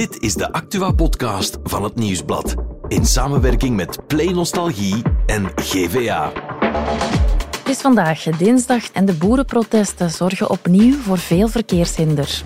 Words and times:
Dit 0.00 0.22
is 0.22 0.34
de 0.34 0.52
Actua-podcast 0.52 1.58
van 1.62 1.84
het 1.84 1.94
Nieuwsblad. 1.94 2.54
In 2.88 3.06
samenwerking 3.06 3.76
met 3.76 4.06
Play 4.06 4.32
Nostalgie 4.32 5.02
en 5.26 5.52
GVA. 5.54 6.32
Het 7.58 7.68
is 7.68 7.80
vandaag 7.80 8.22
dinsdag 8.22 8.90
en 8.92 9.04
de 9.04 9.12
boerenprotesten 9.12 10.10
zorgen 10.10 10.50
opnieuw 10.50 10.98
voor 10.98 11.18
veel 11.18 11.48
verkeershinder. 11.48 12.42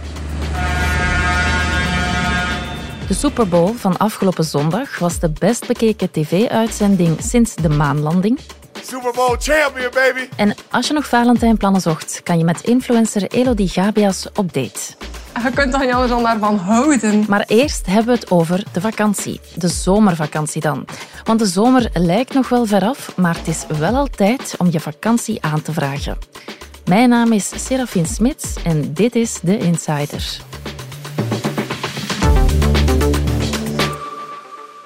De 3.08 3.14
Super 3.14 3.48
Bowl 3.48 3.72
van 3.72 3.96
afgelopen 3.96 4.44
zondag 4.44 4.98
was 4.98 5.18
de 5.18 5.30
best 5.30 5.66
bekeken 5.66 6.10
tv-uitzending 6.10 7.20
sinds 7.20 7.54
de 7.54 7.68
maanlanding. 7.68 8.38
Super 8.82 9.12
Bowl 9.14 9.36
champion, 9.38 9.90
baby! 9.92 10.28
En 10.36 10.54
als 10.70 10.86
je 10.86 10.92
nog 10.92 11.06
Valentijnplannen 11.06 11.80
zocht, 11.80 12.20
kan 12.22 12.38
je 12.38 12.44
met 12.44 12.60
influencer 12.60 13.22
Elodie 13.22 13.68
Gabias 13.68 14.28
op 14.34 14.52
date. 14.52 15.12
Je 15.42 15.50
kunt 15.54 15.72
dan 15.72 15.86
jou 15.86 16.08
dan 16.08 16.22
daarvan 16.22 16.56
houden. 16.56 17.24
Maar 17.28 17.44
eerst 17.46 17.86
hebben 17.86 18.14
we 18.14 18.20
het 18.20 18.30
over 18.30 18.64
de 18.72 18.80
vakantie. 18.80 19.40
De 19.54 19.68
zomervakantie 19.68 20.60
dan. 20.60 20.84
Want 21.24 21.38
de 21.38 21.46
zomer 21.46 21.90
lijkt 21.92 22.34
nog 22.34 22.48
wel 22.48 22.66
veraf, 22.66 23.16
maar 23.16 23.36
het 23.36 23.48
is 23.48 23.64
wel 23.78 23.94
al 23.94 24.06
tijd 24.06 24.54
om 24.58 24.68
je 24.70 24.80
vakantie 24.80 25.42
aan 25.42 25.62
te 25.62 25.72
vragen. 25.72 26.18
Mijn 26.84 27.08
naam 27.08 27.32
is 27.32 27.66
Serafin 27.66 28.06
Smits 28.06 28.54
en 28.64 28.92
dit 28.92 29.14
is 29.14 29.38
De 29.42 29.58
Insider. 29.58 30.40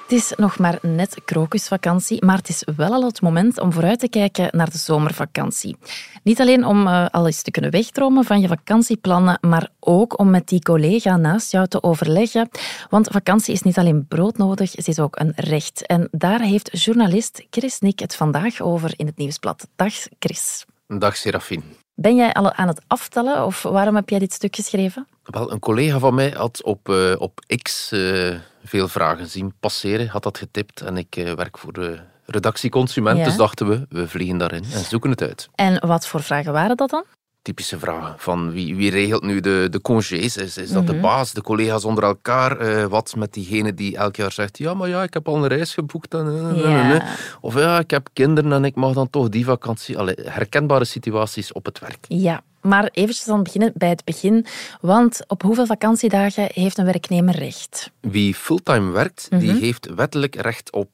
Het 0.09 0.17
is 0.17 0.33
nog 0.35 0.59
maar 0.59 0.77
net 0.81 1.21
krokusvakantie, 1.25 2.25
maar 2.25 2.37
het 2.37 2.49
is 2.49 2.63
wel 2.75 2.93
al 2.93 3.03
het 3.03 3.21
moment 3.21 3.59
om 3.59 3.73
vooruit 3.73 3.99
te 3.99 4.09
kijken 4.09 4.47
naar 4.51 4.69
de 4.69 4.77
zomervakantie. 4.77 5.77
Niet 6.23 6.39
alleen 6.39 6.65
om 6.65 6.87
uh, 6.87 7.05
al 7.09 7.25
eens 7.25 7.41
te 7.41 7.51
kunnen 7.51 7.71
wegdromen 7.71 8.23
van 8.23 8.39
je 8.41 8.47
vakantieplannen, 8.47 9.37
maar 9.41 9.69
ook 9.79 10.19
om 10.19 10.29
met 10.29 10.47
die 10.47 10.61
collega 10.61 11.17
naast 11.17 11.51
jou 11.51 11.67
te 11.67 11.83
overleggen. 11.83 12.49
Want 12.89 13.07
vakantie 13.07 13.53
is 13.53 13.61
niet 13.61 13.77
alleen 13.77 14.05
broodnodig, 14.07 14.75
het 14.75 14.87
is 14.87 14.99
ook 14.99 15.19
een 15.19 15.33
recht. 15.35 15.85
En 15.85 16.07
daar 16.11 16.41
heeft 16.41 16.83
journalist 16.83 17.45
Chris 17.49 17.79
Nick 17.79 17.99
het 17.99 18.15
vandaag 18.15 18.61
over 18.61 18.93
in 18.95 19.05
het 19.05 19.17
Nieuwsblad. 19.17 19.67
Dag 19.75 19.93
Chris. 20.19 20.65
Dag 20.87 21.17
Serafine. 21.17 21.63
Ben 22.01 22.15
jij 22.15 22.33
al 22.33 22.53
aan 22.53 22.67
het 22.67 22.81
aftellen 22.87 23.45
of 23.45 23.61
waarom 23.61 23.95
heb 23.95 24.09
jij 24.09 24.19
dit 24.19 24.33
stuk 24.33 24.55
geschreven? 24.55 25.07
Wel, 25.23 25.51
een 25.51 25.59
collega 25.59 25.99
van 25.99 26.13
mij 26.13 26.29
had 26.29 26.63
op, 26.63 26.89
uh, 26.89 27.15
op 27.17 27.39
X 27.61 27.91
uh, 27.91 28.35
veel 28.63 28.87
vragen 28.87 29.27
zien 29.27 29.53
passeren, 29.59 30.07
had 30.07 30.23
dat 30.23 30.37
getipt 30.37 30.81
en 30.81 30.97
ik 30.97 31.15
uh, 31.15 31.33
werk 31.33 31.57
voor 31.57 31.73
de 31.73 31.99
redactie 32.25 32.69
Consument, 32.69 33.17
ja. 33.17 33.23
dus 33.23 33.35
dachten 33.35 33.67
we, 33.67 33.85
we 33.89 34.07
vliegen 34.07 34.37
daarin 34.37 34.63
en 34.63 34.83
zoeken 34.83 35.09
het 35.09 35.21
uit. 35.21 35.49
En 35.55 35.87
wat 35.87 36.07
voor 36.07 36.23
vragen 36.23 36.53
waren 36.53 36.77
dat 36.77 36.89
dan? 36.89 37.03
Typische 37.49 37.79
vragen 37.79 38.15
van 38.17 38.51
wie, 38.51 38.75
wie 38.75 38.91
regelt 38.91 39.23
nu 39.23 39.39
de, 39.39 39.67
de 39.69 39.81
congés? 39.81 40.37
Is, 40.37 40.37
is 40.37 40.55
dat 40.55 40.67
mm 40.69 40.75
-hmm. 40.75 40.85
de 40.85 41.01
baas, 41.01 41.33
de 41.33 41.41
collega's 41.41 41.85
onder 41.85 42.03
elkaar? 42.03 42.89
wat 42.89 43.15
met 43.15 43.33
diegene 43.33 43.73
die 43.73 43.97
elk 43.97 44.15
jaar 44.15 44.31
zegt, 44.31 44.57
ja, 44.57 44.73
maar 44.73 44.89
ja, 44.89 45.03
ik 45.03 45.13
heb 45.13 45.27
al 45.27 45.35
een 45.35 45.47
reis 45.47 45.73
geboekt. 45.73 46.13
En, 46.13 46.55
ja. 46.55 47.03
Of 47.41 47.53
ja, 47.53 47.79
ik 47.79 47.91
heb 47.91 48.09
kinderen 48.13 48.53
en 48.53 48.65
ik 48.65 48.75
mag 48.75 48.93
dan 48.93 49.09
toch 49.09 49.29
die 49.29 49.45
vakantie. 49.45 49.97
Allee, 49.97 50.15
herkenbare 50.23 50.85
situaties 50.85 51.51
op 51.51 51.65
het 51.65 51.79
werk. 51.79 52.05
Ja, 52.07 52.41
maar 52.61 52.89
eventjes 52.91 53.25
dan 53.25 53.43
beginnen 53.43 53.71
bij 53.75 53.89
het 53.89 54.03
begin. 54.03 54.45
Want 54.81 55.21
op 55.27 55.41
hoeveel 55.41 55.65
vakantiedagen 55.65 56.49
heeft 56.53 56.77
een 56.77 56.85
werknemer 56.85 57.35
recht? 57.35 57.91
Wie 57.99 58.35
fulltime 58.35 58.91
werkt, 58.91 59.27
mm 59.29 59.39
-hmm. 59.39 59.47
die 59.47 59.59
heeft 59.61 59.93
wettelijk 59.95 60.35
recht 60.35 60.71
op 60.71 60.89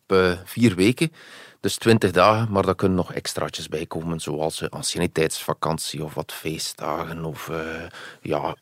vier 0.45 0.75
weken. 0.75 1.11
Dus 1.65 1.77
20 1.77 2.11
dagen, 2.11 2.51
maar 2.51 2.63
daar 2.63 2.75
kunnen 2.75 2.97
nog 2.97 3.13
extraatjes 3.13 3.69
bij 3.69 3.85
komen, 3.85 4.19
zoals 4.19 4.61
uh, 4.61 4.69
anciëniteitsvakantie 4.69 6.03
of 6.03 6.13
wat 6.13 6.31
feestdagen 6.31 7.25
of 7.25 7.49
uh, 7.51 7.57
ja, 8.21 8.55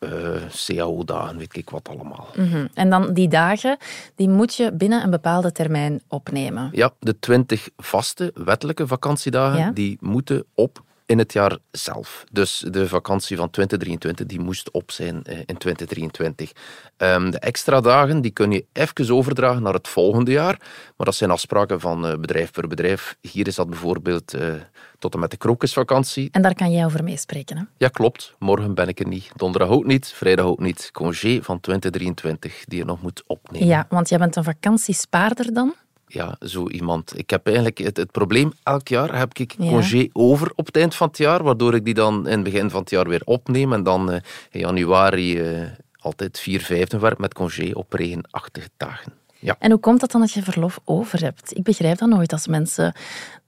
cao-dagen, 0.66 1.38
weet 1.38 1.56
ik 1.56 1.70
wat 1.70 1.88
allemaal. 1.88 2.28
Mm 2.36 2.50
-hmm. 2.50 2.68
En 2.74 2.90
dan 2.90 3.12
die 3.12 3.28
dagen, 3.28 3.76
die 4.14 4.28
moet 4.28 4.54
je 4.54 4.72
binnen 4.72 5.02
een 5.02 5.10
bepaalde 5.10 5.52
termijn 5.52 6.02
opnemen? 6.08 6.68
Ja, 6.72 6.92
de 6.98 7.18
20 7.18 7.68
vaste 7.76 8.32
wettelijke 8.34 8.86
vakantiedagen, 8.86 9.58
ja? 9.58 9.70
die 9.70 9.98
moeten 10.00 10.44
op 10.54 10.82
in 11.06 11.18
het 11.18 11.32
jaar 11.32 11.58
zelf. 11.70 12.24
Dus 12.32 12.64
de 12.70 12.88
vakantie 12.88 13.36
van 13.36 13.50
2023 13.50 14.26
die 14.26 14.40
moest 14.40 14.70
op 14.70 14.90
zijn 14.90 15.22
in 15.22 15.56
2023. 15.56 16.52
Um, 16.96 17.30
de 17.30 17.38
extra 17.38 17.80
dagen 17.80 18.20
die 18.20 18.30
kun 18.30 18.50
je 18.50 18.64
even 18.72 19.14
overdragen 19.14 19.62
naar 19.62 19.72
het 19.72 19.88
volgende 19.88 20.30
jaar. 20.30 20.56
Maar 20.96 21.06
dat 21.06 21.14
zijn 21.14 21.30
afspraken 21.30 21.80
van 21.80 22.06
uh, 22.06 22.16
bedrijf 22.16 22.50
per 22.50 22.68
bedrijf. 22.68 23.16
Hier 23.20 23.46
is 23.46 23.54
dat 23.54 23.68
bijvoorbeeld 23.68 24.34
uh, 24.34 24.54
tot 24.98 25.14
en 25.14 25.20
met 25.20 25.30
de 25.30 25.36
krokusvakantie. 25.36 26.28
En 26.32 26.42
daar 26.42 26.54
kan 26.54 26.72
jij 26.72 26.84
over 26.84 27.04
meespreken, 27.04 27.56
hè? 27.56 27.62
Ja, 27.76 27.88
klopt. 27.88 28.34
Morgen 28.38 28.74
ben 28.74 28.88
ik 28.88 29.00
er 29.00 29.06
niet. 29.06 29.30
Donderdag 29.36 29.68
ook 29.68 29.84
niet. 29.84 30.06
Vrijdag 30.06 30.46
ook 30.46 30.60
niet. 30.60 30.90
Congé 30.92 31.42
van 31.42 31.60
2023 31.60 32.64
die 32.64 32.78
je 32.78 32.84
nog 32.84 33.02
moet 33.02 33.22
opnemen. 33.26 33.68
Ja, 33.68 33.86
want 33.88 34.08
jij 34.08 34.18
bent 34.18 34.36
een 34.36 34.44
vakantiespaarder 34.44 35.54
dan? 35.54 35.74
Ja, 36.06 36.36
zo 36.40 36.68
iemand. 36.68 37.18
Ik 37.18 37.30
heb 37.30 37.46
eigenlijk 37.46 37.78
het, 37.78 37.96
het, 37.96 38.10
probleem, 38.10 38.52
elk 38.62 38.88
jaar 38.88 39.18
heb 39.18 39.38
ik 39.38 39.54
congé 39.56 39.96
ja. 39.96 40.08
over 40.12 40.52
op 40.54 40.66
het 40.66 40.76
eind 40.76 40.94
van 40.94 41.08
het 41.08 41.18
jaar, 41.18 41.42
waardoor 41.42 41.74
ik 41.74 41.84
die 41.84 41.94
dan 41.94 42.26
in 42.26 42.32
het 42.32 42.42
begin 42.42 42.70
van 42.70 42.80
het 42.80 42.90
jaar 42.90 43.08
weer 43.08 43.22
opneem 43.24 43.72
en 43.72 43.82
dan 43.82 44.10
uh, 44.10 44.16
in 44.50 44.60
januari 44.60 45.38
uh, 45.38 45.66
altijd 45.98 46.38
vier 46.38 46.60
vijfde 46.60 46.98
werk 46.98 47.18
met 47.18 47.34
congé 47.34 47.70
op 47.72 47.92
regenachtige 47.92 48.68
dagen. 48.76 49.12
Ja. 49.38 49.56
En 49.58 49.70
hoe 49.70 49.80
komt 49.80 50.00
dat 50.00 50.10
dan 50.10 50.20
dat 50.20 50.32
je 50.32 50.42
verlof 50.42 50.80
over 50.84 51.20
hebt? 51.20 51.56
Ik 51.56 51.62
begrijp 51.62 51.98
dat 51.98 52.08
nooit 52.08 52.32
als 52.32 52.46
mensen 52.46 52.94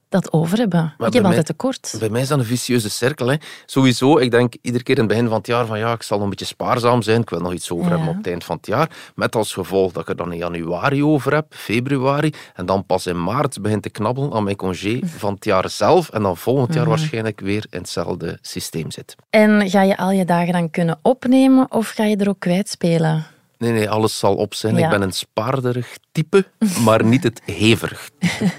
dat 0.09 0.33
over 0.33 0.57
hebben. 0.57 0.93
Maar 0.97 1.07
ik 1.07 1.13
heb 1.13 1.25
altijd 1.25 1.45
tekort. 1.45 1.95
Bij 1.99 2.09
mij 2.09 2.21
is 2.21 2.27
dat 2.27 2.39
een 2.39 2.45
vicieuze 2.45 2.89
cirkel. 2.89 3.27
Hè. 3.27 3.35
Sowieso, 3.65 4.17
ik 4.17 4.31
denk 4.31 4.53
iedere 4.61 4.83
keer 4.83 4.95
in 4.95 5.01
het 5.01 5.09
begin 5.09 5.27
van 5.27 5.37
het 5.37 5.47
jaar 5.47 5.65
van 5.65 5.79
ja, 5.79 5.93
ik 5.93 6.03
zal 6.03 6.21
een 6.21 6.29
beetje 6.29 6.45
spaarzaam 6.45 7.01
zijn, 7.01 7.21
ik 7.21 7.29
wil 7.29 7.39
nog 7.39 7.53
iets 7.53 7.71
over 7.71 7.85
ja. 7.85 7.91
hebben 7.91 8.09
op 8.09 8.17
het 8.17 8.27
eind 8.27 8.43
van 8.43 8.55
het 8.55 8.67
jaar. 8.67 8.89
Met 9.15 9.35
als 9.35 9.53
gevolg 9.53 9.91
dat 9.91 10.01
ik 10.01 10.09
er 10.09 10.15
dan 10.15 10.31
in 10.31 10.37
januari 10.37 11.03
over 11.03 11.33
heb, 11.33 11.45
februari, 11.49 12.33
en 12.53 12.65
dan 12.65 12.85
pas 12.85 13.05
in 13.05 13.23
maart 13.23 13.61
begint 13.61 13.83
te 13.83 13.89
knabbelen 13.89 14.33
aan 14.33 14.43
mijn 14.43 14.55
congé 14.55 14.99
van 15.03 15.33
het 15.33 15.45
jaar 15.45 15.69
zelf, 15.69 16.09
en 16.09 16.21
dan 16.21 16.37
volgend 16.37 16.73
jaar 16.73 16.83
mm. 16.83 16.89
waarschijnlijk 16.89 17.39
weer 17.39 17.65
in 17.69 17.79
hetzelfde 17.79 18.37
systeem 18.41 18.91
zit. 18.91 19.15
En 19.29 19.69
ga 19.69 19.81
je 19.81 19.97
al 19.97 20.11
je 20.11 20.25
dagen 20.25 20.53
dan 20.53 20.69
kunnen 20.69 20.99
opnemen, 21.01 21.71
of 21.71 21.89
ga 21.89 22.03
je 22.03 22.15
er 22.15 22.29
ook 22.29 22.39
kwijtspelen? 22.39 23.25
Nee, 23.57 23.71
nee, 23.71 23.89
alles 23.89 24.19
zal 24.19 24.35
op 24.35 24.53
zijn. 24.53 24.75
Ja. 24.75 24.83
Ik 24.83 24.89
ben 24.89 25.01
een 25.01 25.11
spaarderig 25.11 25.97
type, 26.11 26.45
maar 26.83 27.05
niet 27.05 27.23
het 27.23 27.41
heverig 27.61 28.09
type. 28.19 28.51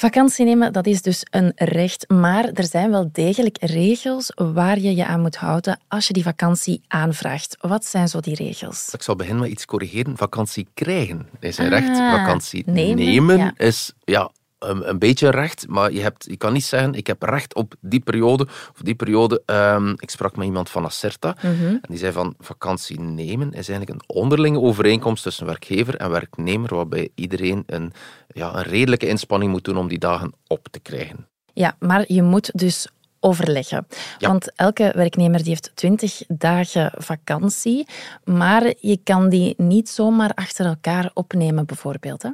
Vakantie 0.00 0.44
nemen, 0.44 0.72
dat 0.72 0.86
is 0.86 1.02
dus 1.02 1.26
een 1.30 1.52
recht, 1.54 2.08
maar 2.08 2.44
er 2.44 2.64
zijn 2.64 2.90
wel 2.90 3.08
degelijk 3.12 3.56
regels 3.60 4.32
waar 4.34 4.78
je 4.78 4.94
je 4.96 5.06
aan 5.06 5.20
moet 5.20 5.36
houden 5.36 5.80
als 5.88 6.06
je 6.06 6.12
die 6.12 6.22
vakantie 6.22 6.80
aanvraagt. 6.88 7.56
Wat 7.60 7.84
zijn 7.84 8.08
zo 8.08 8.20
die 8.20 8.34
regels? 8.34 8.88
Ik 8.92 9.02
zal 9.02 9.16
beginnen 9.16 9.42
met 9.42 9.50
iets 9.50 9.64
corrigeren. 9.64 10.16
Vakantie 10.16 10.68
krijgen 10.74 11.28
is 11.40 11.58
een 11.58 11.64
ah, 11.64 11.70
recht. 11.70 11.98
Vakantie 11.98 12.62
nemen, 12.66 12.96
nemen 12.96 13.36
ja. 13.38 13.52
is 13.56 13.92
ja, 14.04 14.30
een, 14.60 14.88
een, 14.88 14.98
beetje 14.98 15.30
recht, 15.30 15.68
maar 15.68 15.92
je, 15.92 16.00
hebt, 16.00 16.24
je 16.28 16.36
kan 16.36 16.52
niet 16.52 16.64
zeggen, 16.64 16.94
ik 16.94 17.06
heb 17.06 17.22
recht 17.22 17.54
op 17.54 17.74
die 17.80 18.00
periode 18.00 18.46
of 18.46 18.80
die 18.82 18.94
periode. 18.94 19.42
Um, 19.46 19.94
ik 19.96 20.10
sprak 20.10 20.36
met 20.36 20.46
iemand 20.46 20.70
van 20.70 20.84
Acerta 20.84 21.36
mm 21.42 21.58
-hmm. 21.58 21.68
en 21.68 21.88
die 21.88 21.98
zei 21.98 22.12
van 22.12 22.34
vakantie 22.38 23.00
nemen 23.00 23.52
is 23.52 23.68
eigenlijk 23.68 23.90
een 23.90 24.16
onderlinge 24.16 24.60
overeenkomst 24.60 25.22
tussen 25.22 25.46
werkgever 25.46 25.96
en 25.96 26.10
werknemer, 26.10 26.74
waarbij 26.74 27.08
iedereen 27.14 27.62
een, 27.66 27.92
ja, 28.28 28.54
een 28.54 28.62
redelijke 28.62 29.08
inspanning 29.08 29.50
moet 29.50 29.64
doen 29.64 29.76
om 29.76 29.88
die 29.88 29.98
dagen 29.98 30.32
op 30.46 30.68
te 30.70 30.80
krijgen. 30.80 31.28
Ja, 31.52 31.76
maar 31.78 32.04
je 32.06 32.22
moet 32.22 32.50
dus 32.54 32.88
overleggen. 33.20 33.86
Ja. 34.18 34.28
Want 34.28 34.52
elke 34.56 34.92
werknemer 34.94 35.38
die 35.38 35.48
heeft 35.48 35.70
20 35.74 36.22
dagen 36.28 36.92
vakantie, 36.96 37.86
maar 38.24 38.74
je 38.78 39.00
kan 39.04 39.28
die 39.28 39.54
niet 39.56 39.88
zomaar 39.88 40.32
achter 40.34 40.66
elkaar 40.66 41.10
opnemen, 41.14 41.66
bijvoorbeeld. 41.66 42.22
Hè? 42.22 42.30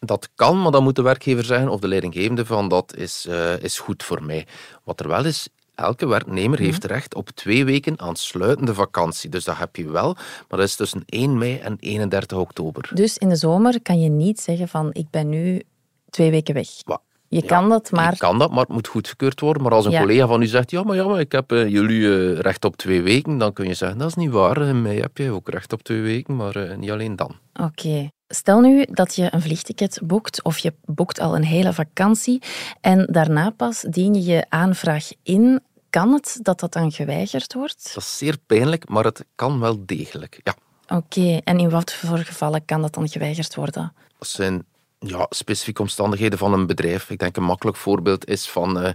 Dat 0.00 0.28
kan, 0.34 0.62
maar 0.62 0.72
dan 0.72 0.82
moet 0.82 0.96
de 0.96 1.02
werkgever 1.02 1.44
zeggen 1.44 1.68
of 1.68 1.80
de 1.80 1.88
leidinggevende 1.88 2.46
van 2.46 2.68
dat 2.68 2.96
is, 2.96 3.26
uh, 3.28 3.62
is 3.62 3.78
goed 3.78 4.02
voor 4.02 4.22
mij. 4.22 4.46
Wat 4.84 5.00
er 5.00 5.08
wel 5.08 5.24
is, 5.24 5.48
elke 5.74 6.06
werknemer 6.06 6.58
mm. 6.58 6.64
heeft 6.64 6.84
recht 6.84 7.14
op 7.14 7.30
twee 7.30 7.64
weken 7.64 8.00
aansluitende 8.00 8.74
vakantie. 8.74 9.30
Dus 9.30 9.44
dat 9.44 9.58
heb 9.58 9.76
je 9.76 9.90
wel, 9.90 10.14
maar 10.14 10.58
dat 10.58 10.68
is 10.68 10.76
tussen 10.76 11.02
1 11.06 11.38
mei 11.38 11.58
en 11.58 11.76
31 11.80 12.38
oktober. 12.38 12.90
Dus 12.94 13.18
in 13.18 13.28
de 13.28 13.36
zomer 13.36 13.82
kan 13.82 14.00
je 14.00 14.08
niet 14.08 14.40
zeggen 14.40 14.68
van 14.68 14.90
ik 14.92 15.10
ben 15.10 15.28
nu 15.28 15.62
twee 16.10 16.30
weken 16.30 16.54
weg. 16.54 16.68
Wat? 16.84 17.00
Je 17.32 17.40
ja, 17.40 17.46
kan 17.46 17.68
dat, 17.68 17.90
maar... 17.90 18.12
Je 18.12 18.18
kan 18.18 18.38
dat, 18.38 18.50
maar 18.50 18.60
het 18.60 18.68
moet 18.68 18.88
goedgekeurd 18.88 19.40
worden. 19.40 19.62
Maar 19.62 19.72
als 19.72 19.84
een 19.84 19.90
ja. 19.90 20.00
collega 20.00 20.26
van 20.26 20.42
u 20.42 20.46
zegt, 20.46 20.70
ja, 20.70 20.82
maar, 20.82 20.96
ja, 20.96 21.06
maar 21.06 21.20
ik 21.20 21.32
heb 21.32 21.52
uh, 21.52 21.68
jullie 21.68 22.00
uh, 22.00 22.38
recht 22.38 22.64
op 22.64 22.76
twee 22.76 23.02
weken, 23.02 23.38
dan 23.38 23.52
kun 23.52 23.66
je 23.66 23.74
zeggen, 23.74 23.98
dat 23.98 24.08
is 24.08 24.14
niet 24.14 24.30
waar. 24.30 24.62
In 24.62 24.82
mei 24.82 25.00
heb 25.00 25.18
je 25.18 25.30
ook 25.30 25.48
recht 25.48 25.72
op 25.72 25.82
twee 25.82 26.00
weken, 26.00 26.36
maar 26.36 26.56
uh, 26.56 26.76
niet 26.76 26.90
alleen 26.90 27.16
dan. 27.16 27.36
Oké. 27.52 27.62
Okay. 27.64 28.10
Stel 28.28 28.60
nu 28.60 28.86
dat 28.90 29.14
je 29.14 29.28
een 29.30 29.42
vliegticket 29.42 30.00
boekt 30.02 30.42
of 30.42 30.58
je 30.58 30.74
boekt 30.84 31.20
al 31.20 31.36
een 31.36 31.44
hele 31.44 31.72
vakantie 31.72 32.42
en 32.80 33.06
daarna 33.10 33.50
pas 33.50 33.80
dien 33.80 34.14
je 34.14 34.24
je 34.24 34.46
aanvraag 34.48 35.08
in. 35.22 35.60
Kan 35.90 36.12
het 36.12 36.38
dat 36.42 36.60
dat 36.60 36.72
dan 36.72 36.92
geweigerd 36.92 37.54
wordt? 37.54 37.90
Dat 37.94 38.02
is 38.02 38.18
zeer 38.18 38.36
pijnlijk, 38.46 38.88
maar 38.88 39.04
het 39.04 39.24
kan 39.34 39.60
wel 39.60 39.86
degelijk, 39.86 40.40
ja. 40.42 40.54
Oké, 40.96 41.18
okay. 41.20 41.40
en 41.44 41.58
in 41.58 41.70
wat 41.70 41.92
voor 41.92 42.18
gevallen 42.18 42.64
kan 42.64 42.82
dat 42.82 42.94
dan 42.94 43.08
geweigerd 43.08 43.54
worden? 43.54 43.92
Dat 44.18 44.28
zijn 44.28 44.64
Ja, 45.04 45.26
specifieke 45.30 45.82
omstandigheden 45.82 46.38
van 46.38 46.52
een 46.52 46.66
bedrijf. 46.66 47.10
Ik 47.10 47.18
denk 47.18 47.36
een 47.36 47.42
makkelijk 47.42 47.76
voorbeeld 47.76 48.28
is 48.28 48.48
van... 48.50 48.82
Uh, 48.82 48.90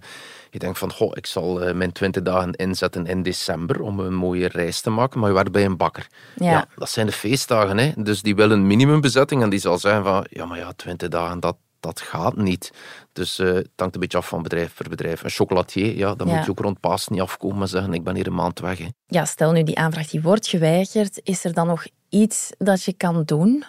je 0.50 0.59
denkt 0.59 0.77
van, 0.77 0.92
goh, 0.92 1.12
ik 1.13 1.25
zal 1.25 1.68
uh, 1.68 1.74
mijn 1.74 1.92
20 1.92 2.24
dagen 2.24 2.51
inzetten 2.54 3.06
in 3.06 3.24
december 3.24 3.81
om 3.81 4.00
een 4.00 4.13
mooie 4.13 4.48
reis 4.48 4.81
te 4.81 4.89
maken, 4.89 5.19
maar 5.19 5.30
je 5.30 5.36
werkt 5.36 5.51
bij 5.51 5.65
een 5.65 5.77
bakker. 5.77 6.07
Ja. 6.36 6.68
dat 6.75 6.89
zijn 6.89 7.06
de 7.06 7.12
feestdagen, 7.12 7.77
hè. 7.77 7.92
Dus 7.95 8.21
die 8.21 8.36
willen 8.36 8.57
een 8.57 8.68
minimumbezetting 8.68 9.42
en 9.42 9.50
die 9.50 9.59
zal 9.59 9.77
zeggen 9.77 10.04
van, 10.04 10.25
ja, 10.30 10.45
maar 10.45 10.57
ja, 10.57 10.71
20 10.75 11.09
dagen, 11.09 11.39
dat, 11.39 11.57
dat 11.80 12.01
gaat 12.01 12.36
niet. 12.36 12.71
Dus 13.13 13.39
uh, 13.39 13.53
het 13.53 13.69
hangt 13.75 13.94
een 13.94 14.00
beetje 14.00 14.18
af 14.18 14.27
van 14.27 14.44
bedrijf 14.44 14.75
per 14.75 14.89
bedrijf. 14.89 15.24
Een 15.24 15.30
chocolatier, 15.30 15.98
ja, 15.98 16.15
dan 16.15 16.27
moet 16.27 16.45
je 16.45 16.51
ook 16.51 16.60
rond 16.60 16.80
Paas 16.80 17.07
niet 17.07 17.21
afkomen 17.21 17.62
en 17.62 17.68
zeggen 17.68 17.94
ik 17.94 18.03
ben 18.03 18.15
hier 18.15 18.27
een 18.27 18.33
maand 18.36 18.60
weg. 18.60 18.77
Hè. 18.77 18.88
Ja, 19.07 19.25
stel 19.25 19.51
nu 19.51 19.63
die 19.63 19.77
aanvraag 19.77 20.07
die 20.07 20.21
wordt 20.21 20.48
geweigerd, 20.48 21.19
is 21.24 21.45
er 21.45 21.53
dan 21.53 21.68
nog 21.68 21.86
iets 22.10 22.50
dat 22.57 22.83
je 22.83 22.94
kan 22.94 23.24
doen? 23.24 23.63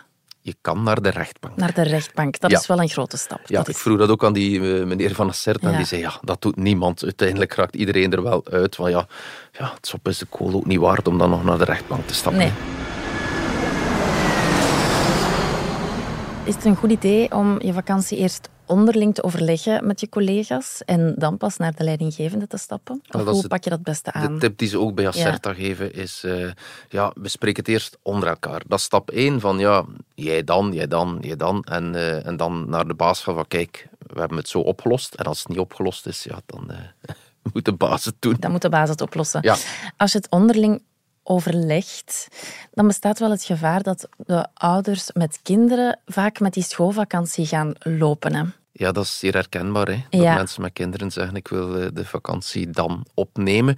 Je 0.48 0.56
kan 0.60 0.82
naar 0.82 1.02
de 1.02 1.08
rechtbank. 1.08 1.56
Naar 1.56 1.74
de 1.74 1.82
rechtbank, 1.82 2.40
dat 2.40 2.52
is 2.52 2.66
wel 2.66 2.80
een 2.80 2.88
grote 2.88 3.16
stap. 3.16 3.40
Ja, 3.44 3.56
dat 3.56 3.68
ik 3.68 3.76
vroeg 3.76 3.98
dat 3.98 4.08
ook 4.08 4.24
aan 4.24 4.32
die 4.32 4.60
uh, 4.60 4.84
meneer 4.84 5.14
Van 5.14 5.28
Assert 5.28 5.62
en 5.62 5.76
die 5.76 5.86
zei, 5.86 6.00
ja, 6.00 6.18
dat 6.22 6.42
doet 6.42 6.56
niemand. 6.56 7.02
Uiteindelijk 7.04 7.54
raakt 7.54 7.76
iedereen 7.76 8.12
er 8.12 8.22
wel 8.22 8.46
uit. 8.50 8.76
Want 8.76 8.90
ja, 8.90 9.06
ja 9.52 9.72
het 9.74 9.86
sop 9.86 10.08
is 10.08 10.18
de 10.18 10.26
kool 10.26 10.54
ook 10.54 10.66
niet 10.66 10.78
waard 10.78 11.08
om 11.08 11.18
dan 11.18 11.30
nog 11.30 11.44
naar 11.44 11.58
de 11.58 11.64
rechtbank 11.64 12.06
te 12.06 12.14
stappen. 12.14 12.40
Nee. 12.40 12.52
Is 16.44 16.54
het 16.54 16.64
een 16.64 16.76
goed 16.76 16.90
idee 16.90 17.32
om 17.32 17.62
je 17.62 17.72
vakantie 17.72 18.18
eerst 18.18 18.48
onderling 18.69 19.15
te 19.15 19.23
overleggen 19.23 19.87
met 19.87 20.00
je 20.00 20.09
collega's 20.09 20.82
en 20.85 21.15
dan 21.17 21.37
pas 21.37 21.56
naar 21.56 21.75
de 21.75 21.85
leidinggevende 21.85 22.47
te 22.47 22.56
stappen? 22.56 23.03
Of 23.11 23.25
hoe 23.25 23.49
pak 23.49 23.65
je 23.65 23.70
dat 23.70 23.82
beste 23.82 24.12
aan? 24.12 24.35
De 24.35 24.41
tip 24.41 24.59
die 24.59 24.69
ze 24.69 24.79
ook 24.79 24.94
bij 24.94 25.06
Acerta 25.09 25.55
geven 25.55 25.94
is, 25.94 26.23
uh, 26.25 26.50
ja, 26.88 27.12
bespreek 27.15 27.56
het 27.56 27.69
eerst 27.69 27.99
onder 28.03 28.29
elkaar. 28.29 28.62
Dat 28.67 28.79
is 28.79 28.85
stap 28.85 29.11
1 29.11 29.41
van, 29.41 29.59
ja, 29.59 29.85
jij 30.15 30.44
dan, 30.44 30.73
jij 30.73 30.87
dan, 30.87 31.19
jij 31.20 31.37
dan. 31.37 31.65
En, 31.65 31.94
uh, 31.94 32.26
en 32.26 32.37
dan 32.37 32.69
naar 32.69 32.87
de 32.87 32.94
baas 32.94 33.23
gaan 33.23 33.35
van, 33.35 33.47
kijk, 33.49 33.88
we 33.99 34.20
hebben 34.20 34.38
het 34.38 34.49
zo 34.49 34.59
opgelost. 34.59 35.15
En 35.15 35.25
als 35.25 35.38
het 35.38 35.49
niet 35.49 35.59
opgelost 35.59 36.06
is, 36.06 36.25
ja, 36.25 36.41
dan... 36.47 36.70
Uh, 37.09 37.15
moet 37.53 37.65
de 37.65 37.73
baas 37.73 38.05
het 38.05 38.15
doen. 38.19 38.37
Dan 38.38 38.50
moet 38.50 38.62
de 38.62 38.69
baas 38.69 38.88
het 38.88 39.00
oplossen. 39.00 39.43
Ja. 39.43 39.56
Als 39.97 40.12
je 40.12 40.19
het 40.19 40.31
onderling 40.31 40.82
overlegt, 41.23 42.29
dan 42.73 42.87
bestaat 42.87 43.19
wel 43.19 43.31
het 43.31 43.43
gevaar 43.43 43.82
dat 43.82 44.09
de 44.17 44.47
ouders 44.55 45.11
met 45.12 45.41
kinderen 45.43 45.99
vaak 46.06 46.41
met 46.41 46.53
die 46.53 46.62
schoolvakantie 46.62 47.47
gaan 47.47 47.73
lopen. 47.79 48.35
Hè? 48.35 48.44
Ja, 48.78 48.92
dat 48.92 49.04
is 49.04 49.19
zeer 49.19 49.34
herkenbaar. 49.34 49.88
Hè? 49.88 50.04
Dat 50.10 50.20
mensen 50.20 50.62
met 50.62 50.72
kinderen 50.72 51.10
zeggen, 51.10 51.36
ik 51.36 51.48
wil 51.48 51.76
eh, 51.76 51.86
de 51.92 52.04
vakantie 52.04 52.70
dan 52.70 53.06
opnemen. 53.14 53.76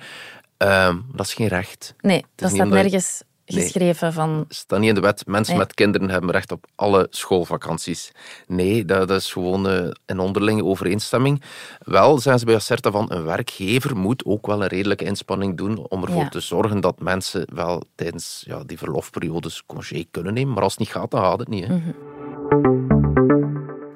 Uh, 0.58 0.94
dat 1.12 1.26
is 1.26 1.35
geen 1.35 1.49
recht. 1.49 1.94
Nee, 2.00 2.25
dat 2.35 2.50
staat 2.50 2.69
nergens 2.69 3.23
geschreven 3.44 4.12
van... 4.12 4.44
staat 4.49 4.79
niet 4.79 4.88
in 4.88 4.94
de 4.94 5.00
wet. 5.00 5.26
Mensen 5.26 5.56
met 5.56 5.75
kinderen 5.75 6.11
hebben 6.11 6.31
recht 6.31 6.52
op 6.52 6.67
alle 6.75 7.06
schoolvakanties. 7.11 8.12
Nee, 8.47 8.85
dat, 8.85 9.11
is 9.11 9.32
gewoon 9.32 9.73
uh, 9.73 9.91
een 10.06 10.19
onderlinge 10.19 10.64
overeenstemming. 10.64 11.43
Wel 11.79 12.19
zijn 12.19 12.38
ze 12.38 12.44
bij 12.44 12.55
Acerta 12.55 12.91
van 12.91 13.12
een 13.12 13.25
werkgever 13.25 13.96
moet 13.96 14.25
ook 14.25 14.46
wel 14.46 14.62
een 14.62 14.69
redelijke 14.69 15.05
inspanning 15.05 15.56
doen 15.56 15.87
om 15.88 16.05
ervoor 16.05 16.29
te 16.29 16.41
zorgen 16.41 16.81
dat 16.81 17.00
mensen 17.00 17.44
wel 17.55 17.82
tijdens 17.94 18.43
ja, 18.46 18.62
die 18.67 18.79
verlofperiodes 18.79 19.62
congé 19.67 20.05
kunnen 20.11 20.35
nemen. 20.35 20.55
Maar 20.55 20.62
als 20.62 20.73
het 20.73 20.81
niet 20.81 20.93
gaat, 20.93 21.11
dan 21.11 21.20
gaat 21.20 21.38
het 21.38 21.49
niet. 21.49 21.67
Hè. 21.67 21.75
Mhm. 21.75 23.10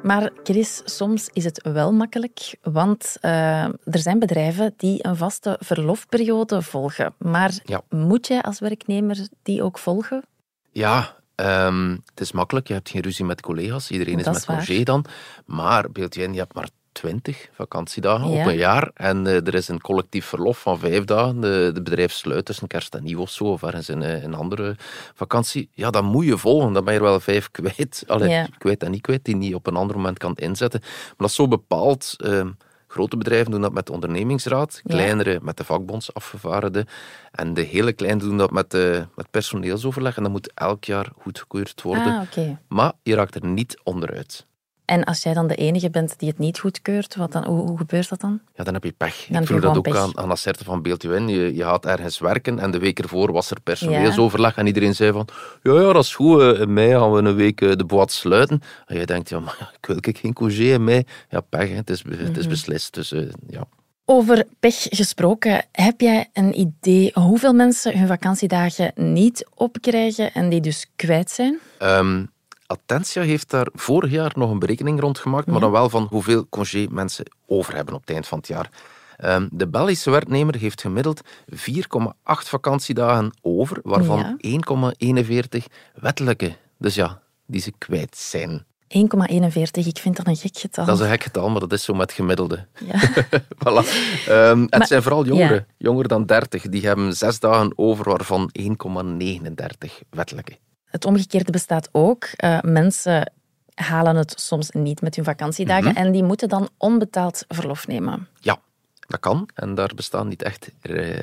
Maar 0.04 0.30
Chris, 0.42 0.82
soms 0.84 1.28
is 1.32 1.44
het 1.44 1.68
wel 1.72 1.92
makkelijk, 1.92 2.56
want 2.62 3.16
uh, 3.20 3.64
er 3.64 3.98
zijn 3.98 4.18
bedrijven 4.18 4.74
die 4.76 5.06
een 5.06 5.16
vaste 5.16 5.56
verlofperiode 5.60 6.62
volgen. 6.62 7.14
Maar 7.18 7.52
moet 7.88 8.26
jij 8.26 8.42
als 8.42 8.58
werknemer 8.58 9.28
die 9.42 9.62
ook 9.62 9.78
volgen? 9.78 10.22
Ja, 10.70 11.16
um, 11.36 11.90
het 11.90 12.20
is 12.20 12.32
makkelijk. 12.32 12.68
Je 12.68 12.74
hebt 12.74 12.90
geen 12.90 13.02
ruzie 13.02 13.24
met 13.24 13.40
collega's. 13.40 13.90
Iedereen 13.90 14.18
is 14.18 14.24
met 14.24 14.44
congé 14.44 14.82
dan. 14.82 15.04
Maar 15.46 15.90
beeld 15.90 16.14
je 16.14 16.22
in, 16.22 16.32
je 16.32 16.38
hebt 16.38 16.54
maar 16.54 16.68
20 16.94 17.48
vakantiedagen 17.52 18.26
op 18.26 18.46
een 18.46 18.56
jaar. 18.56 18.90
En 18.94 19.24
uh, 19.24 19.46
er 19.46 19.54
is 19.54 19.68
een 19.68 19.80
collectief 19.80 20.26
verlof 20.26 20.58
van 20.58 20.78
vijf 20.78 21.04
dagen. 21.04 21.40
De, 21.40 21.70
de 21.74 21.82
bedrijf 21.82 22.12
sluit 22.12 22.44
tussen 22.44 22.66
kerst 22.66 22.94
en 22.94 23.02
nieuw 23.02 23.20
of 23.20 23.30
zo, 23.30 23.44
of 23.44 23.62
ergens 23.62 23.88
in 23.88 24.02
uh, 24.02 24.22
een 24.22 24.34
andere 24.34 24.76
vakantie. 25.14 25.68
Ja, 25.72 25.90
dan 25.90 26.04
moet 26.04 26.24
je 26.24 26.38
volgen. 26.38 26.72
Dan 26.72 26.84
ben 26.84 26.92
je 26.92 26.98
er 26.98 27.04
wel 27.04 27.20
vijf 27.20 27.50
kwijt. 27.50 28.04
Allee, 28.06 28.30
ja. 28.30 28.46
kwijt 28.58 28.82
en 28.82 28.90
niet 28.90 29.00
kwijt, 29.00 29.24
die 29.24 29.36
niet 29.36 29.54
op 29.54 29.66
een 29.66 29.76
ander 29.76 29.96
moment 29.96 30.18
kan 30.18 30.34
inzetten. 30.34 30.80
Maar 30.82 31.14
dat 31.16 31.28
is 31.28 31.34
zo 31.34 31.48
bepaald. 31.48 32.14
Uh, 32.18 32.46
Grote 32.94 33.16
bedrijven 33.16 33.50
doen 33.50 33.60
dat 33.60 33.72
met 33.72 33.86
de 33.86 33.92
ondernemingsraad, 33.92 34.80
kleinere 34.84 35.38
met 35.42 35.56
de 35.56 35.64
vakbondsafgevaardigden 35.64 36.86
en 37.30 37.54
de 37.54 37.62
hele 37.62 37.92
kleine 37.92 38.20
doen 38.20 38.36
dat 38.36 38.50
met, 38.50 38.70
de, 38.70 39.06
met 39.14 39.30
personeelsoverleg 39.30 40.16
en 40.16 40.22
dat 40.22 40.32
moet 40.32 40.52
elk 40.54 40.84
jaar 40.84 41.08
goedgekeurd 41.18 41.82
worden. 41.82 42.14
Ah, 42.14 42.22
okay. 42.22 42.58
Maar 42.68 42.92
je 43.02 43.14
raakt 43.14 43.34
er 43.34 43.46
niet 43.46 43.80
onderuit. 43.82 44.46
En 44.84 45.04
als 45.04 45.22
jij 45.22 45.34
dan 45.34 45.46
de 45.46 45.54
enige 45.54 45.90
bent 45.90 46.18
die 46.18 46.28
het 46.28 46.38
niet 46.38 46.58
goedkeurt, 46.58 47.16
wat 47.16 47.32
dan, 47.32 47.44
hoe, 47.44 47.60
hoe 47.60 47.78
gebeurt 47.78 48.08
dat 48.08 48.20
dan? 48.20 48.40
Ja, 48.54 48.64
dan 48.64 48.74
heb 48.74 48.84
je 48.84 48.92
pech. 48.92 49.26
Dan 49.30 49.40
ik 49.40 49.46
vroeg 49.46 49.60
dat 49.60 49.76
ook 49.76 49.82
pech. 49.82 49.96
aan, 49.96 50.18
aan 50.18 50.30
Asserte 50.30 50.64
van 50.64 50.82
Beeld 50.82 51.02
Je, 51.02 51.54
je 51.54 51.62
gaat 51.62 51.86
ergens 51.86 52.18
werken 52.18 52.58
en 52.58 52.70
de 52.70 52.78
week 52.78 52.98
ervoor 52.98 53.32
was 53.32 53.50
er 53.50 53.60
personeelsoverleg 53.60 54.56
en 54.56 54.66
iedereen 54.66 54.94
zei 54.94 55.12
van 55.12 55.28
ja, 55.62 55.80
ja 55.80 55.92
dat 55.92 56.04
is 56.04 56.14
goed, 56.14 56.58
in 56.58 56.72
mei 56.72 56.90
gaan 56.90 57.12
we 57.12 57.18
een 57.18 57.34
week 57.34 57.60
eh, 57.60 57.72
de 57.76 57.84
boat 57.84 58.12
sluiten. 58.12 58.62
En 58.86 58.98
je 58.98 59.06
denkt, 59.06 59.28
ja, 59.28 59.40
maar 59.40 59.72
ik 59.80 59.86
wil 59.86 59.96
geen 60.00 60.32
congé 60.32 60.72
in 60.72 60.84
mei. 60.84 61.04
Ja, 61.28 61.40
pech, 61.40 61.74
het 61.74 61.90
is, 61.90 62.02
het 62.08 62.36
is 62.36 62.42
mhm. 62.42 62.48
beslist. 62.48 62.94
Dus, 62.94 63.12
uh, 63.12 63.30
ja. 63.48 63.64
Over 64.04 64.46
pech 64.60 64.86
gesproken, 64.90 65.64
heb 65.72 66.00
jij 66.00 66.30
een 66.32 66.60
idee 66.60 67.10
hoeveel 67.14 67.52
mensen 67.52 67.98
hun 67.98 68.06
vakantiedagen 68.06 68.92
niet 68.94 69.46
opkrijgen 69.54 70.32
en 70.32 70.48
die 70.48 70.60
dus 70.60 70.86
kwijt 70.96 71.30
zijn? 71.30 71.58
Um, 71.82 72.32
Attentia 72.66 73.22
heeft 73.22 73.50
daar 73.50 73.68
vorig 73.72 74.10
jaar 74.10 74.32
nog 74.34 74.50
een 74.50 74.58
berekening 74.58 75.00
rond 75.00 75.18
gemaakt, 75.18 75.46
maar 75.46 75.60
dan 75.60 75.70
wel 75.70 75.88
van 75.88 76.06
hoeveel 76.10 76.46
congé 76.48 76.86
mensen 76.90 77.24
over 77.46 77.74
hebben 77.74 77.94
op 77.94 78.00
het 78.00 78.10
eind 78.10 78.26
van 78.26 78.38
het 78.38 78.46
jaar. 78.46 78.70
Ehm, 79.16 79.48
de 79.50 79.68
Belgische 79.68 80.10
werknemer 80.10 80.56
heeft 80.56 80.80
gemiddeld 80.80 81.20
4,8 81.46 82.48
vakantiedagen 82.48 83.30
over, 83.42 83.78
waarvan 83.82 84.38
1,41 84.38 85.66
wettelijke. 85.94 86.56
Dus 86.78 86.94
ja, 86.94 87.22
die 87.46 87.60
ze 87.60 87.72
kwijt 87.78 88.16
zijn. 88.16 88.64
1,41, 88.88 89.86
ik 89.86 89.98
vind 89.98 90.16
dat 90.16 90.26
een 90.26 90.36
gek 90.36 90.58
getal. 90.58 90.84
Dat 90.84 90.94
is 90.94 91.04
een 91.04 91.10
gek 91.10 91.22
getal, 91.22 91.50
maar 91.50 91.60
dat 91.60 91.72
is 91.72 91.84
zo 91.84 91.94
met 91.94 92.12
gemiddelde. 92.12 92.66
Ja. 92.86 93.00
voilà. 93.64 93.84
Um, 94.28 94.66
het 94.68 94.86
zijn 94.86 95.02
vooral 95.02 95.24
jongeren, 95.24 95.66
ja. 95.68 95.74
jonger 95.76 96.08
dan 96.08 96.26
30, 96.26 96.62
die 96.62 96.86
hebben 96.86 97.16
zes 97.16 97.40
dagen 97.40 97.72
over, 97.78 98.04
waarvan 98.04 98.50
1,39 98.60 100.00
wettelijke. 100.10 100.58
Het 100.94 101.04
omgekeerde 101.04 101.50
bestaat 101.50 101.88
ook. 101.92 102.28
Uh, 102.44 102.60
mensen 102.60 103.32
halen 103.74 104.16
het 104.16 104.40
soms 104.40 104.70
niet 104.70 105.00
met 105.00 105.16
hun 105.16 105.24
vakantiedagen 105.24 105.90
mhm. 105.90 105.96
en 105.96 106.12
die 106.12 106.22
moeten 106.22 106.48
dan 106.48 106.68
onbetaald 106.76 107.44
verlof 107.48 107.86
nemen. 107.86 108.28
Ja, 108.40 108.58
dat 109.00 109.20
kan. 109.20 109.48
En 109.54 109.74
daar 109.74 109.90
bestaan 109.94 110.28
niet 110.28 110.42
echt 110.42 110.70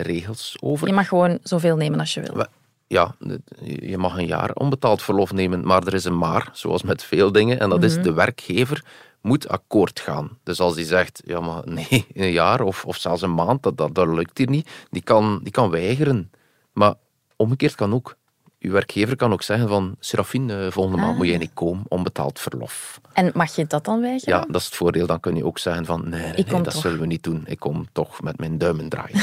regels 0.01 0.57
over. 0.59 0.87
Je 0.87 0.93
mag 0.93 1.07
gewoon 1.07 1.39
zoveel 1.43 1.75
nemen 1.75 1.99
als 1.99 2.13
je 2.13 2.21
wil. 2.21 2.45
Ja, 2.87 3.15
je 3.61 3.97
mag 3.97 4.17
een 4.17 4.25
jaar 4.25 4.53
onbetaald 4.53 5.01
verlof 5.01 5.33
nemen, 5.33 5.65
maar 5.65 5.87
er 5.87 5.93
is 5.93 6.05
een 6.05 6.17
maar, 6.17 6.49
zoals 6.53 6.83
met 6.83 7.03
veel 7.03 7.31
dingen, 7.31 7.59
en 7.59 7.69
dat 7.69 7.83
is 7.83 7.93
mhm. 7.93 8.03
de 8.03 8.13
werkgever 8.13 8.85
moet 9.21 9.47
akkoord 9.47 9.99
gaan. 9.99 10.37
Dus 10.43 10.59
als 10.59 10.75
die 10.75 10.85
zegt, 10.85 11.21
ja 11.25 11.39
maar 11.39 11.61
nee, 11.65 12.07
een 12.13 12.31
jaar 12.31 12.61
of, 12.61 12.85
of 12.85 12.97
zelfs 12.97 13.21
een 13.21 13.33
maand, 13.33 13.63
dat, 13.63 13.77
dat, 13.77 13.95
dat 13.95 14.07
lukt 14.07 14.37
hier 14.37 14.49
niet, 14.49 14.69
die 14.89 15.03
kan, 15.03 15.39
die 15.43 15.51
kan 15.51 15.69
weigeren. 15.69 16.31
Maar 16.73 16.93
omgekeerd 17.35 17.75
kan 17.75 17.93
ook. 17.93 18.19
Uw 18.61 18.71
werkgever 18.71 19.15
kan 19.15 19.33
ook 19.33 19.41
zeggen 19.41 19.67
van, 19.67 19.95
Serafine, 19.99 20.65
eh, 20.65 20.71
volgende 20.71 20.97
maand 20.97 21.17
moet 21.17 21.25
jij 21.25 21.35
ah. 21.35 21.41
niet 21.41 21.53
komen, 21.53 21.83
onbetaald 21.87 22.39
verlof. 22.39 23.01
En 23.13 23.31
mag 23.33 23.55
je 23.55 23.65
dat 23.67 23.85
dan 23.85 24.01
weigeren? 24.01 24.39
Ja, 24.39 24.45
dat 24.45 24.61
is 24.61 24.65
het 24.65 24.75
voordeel. 24.75 25.07
Dan 25.07 25.19
kun 25.19 25.35
je 25.35 25.45
ook 25.45 25.59
zeggen 25.59 25.85
van, 25.85 26.09
nee, 26.09 26.33
nee, 26.33 26.61
dat 26.61 26.73
zullen 26.73 26.99
we 26.99 27.05
niet 27.05 27.23
doen. 27.23 27.43
Ik 27.45 27.59
kom 27.59 27.87
toch 27.91 28.21
met 28.21 28.37
mijn 28.39 28.57
duimen 28.57 28.89
draaien. 28.89 29.21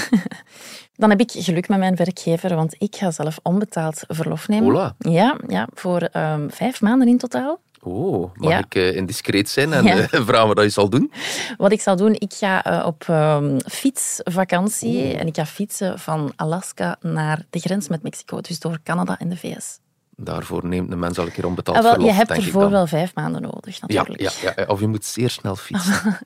dan 0.96 1.10
heb 1.10 1.20
ik 1.20 1.30
geluk 1.30 1.68
met 1.68 1.78
mijn 1.78 1.96
werkgever, 1.96 2.54
want 2.54 2.74
ik 2.78 2.96
ga 2.96 3.10
zelf 3.10 3.38
onbetaald 3.42 4.04
verlof 4.08 4.48
nemen. 4.48 4.64
Hola. 4.64 4.94
Ja, 4.98 5.36
ja, 5.48 5.68
voor 5.74 6.08
um, 6.12 6.50
vijf 6.50 6.80
maanden 6.80 7.08
in 7.08 7.18
totaal. 7.18 7.60
Oh, 7.88 8.30
mag 8.34 8.58
ik 8.58 8.74
uh, 8.74 8.96
indiscreet 8.96 9.48
zijn 9.48 9.72
en 9.72 9.84
ja. 9.84 9.96
uh, 9.96 10.04
vragen 10.26 10.54
wat 10.54 10.64
je 10.64 10.68
zal 10.68 10.88
doen? 10.88 11.12
Wat 11.56 11.72
ik 11.72 11.80
zal 11.80 11.96
doen, 11.96 12.14
ik 12.14 12.32
ga 12.32 12.66
uh, 12.66 12.86
op 12.86 13.06
um, 13.10 13.56
fietsvakantie 13.70 15.16
en 15.16 15.26
ik 15.26 15.36
ga 15.36 15.46
fietsen 15.46 15.98
van 15.98 16.32
Alaska 16.36 16.96
naar 17.00 17.42
de 17.50 17.58
grens 17.58 17.88
met 17.88 18.02
Mexico, 18.02 18.40
dus 18.40 18.58
door 18.58 18.78
Canada 18.84 19.18
en 19.18 19.28
de 19.28 19.36
VS. 19.36 19.78
Daarvoor 20.16 20.66
neemt 20.66 20.90
de 20.90 20.96
mens 20.96 21.18
al 21.18 21.24
een 21.24 21.32
keer 21.32 21.46
onbetaald 21.46 21.76
ah, 21.76 21.82
wel, 21.82 21.92
verlof, 21.92 22.10
Je 22.10 22.16
hebt 22.16 22.30
ervoor 22.30 22.70
wel 22.70 22.86
vijf 22.86 23.14
maanden 23.14 23.42
nodig, 23.42 23.80
natuurlijk. 23.80 24.20
Ja, 24.20 24.30
ja, 24.42 24.52
ja, 24.56 24.64
of 24.64 24.80
je 24.80 24.86
moet 24.86 25.04
zeer 25.04 25.30
snel 25.30 25.56
fietsen. 25.56 26.18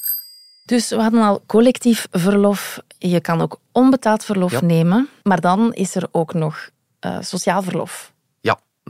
dus 0.72 0.88
we 0.88 1.02
hadden 1.02 1.22
al 1.22 1.42
collectief 1.46 2.06
verlof. 2.10 2.80
Je 2.98 3.20
kan 3.20 3.40
ook 3.40 3.60
onbetaald 3.72 4.24
verlof 4.24 4.62
nemen, 4.62 5.08
maar 5.22 5.40
dan 5.40 5.72
is 5.72 5.94
er 5.94 6.08
ook 6.10 6.34
nog 6.34 6.70
sociaal 7.20 7.62
verlof. 7.62 8.14